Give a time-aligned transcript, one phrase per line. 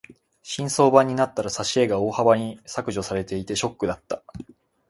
[0.41, 4.23] 新装版になったら挿絵が大幅に削除されていてショックだった。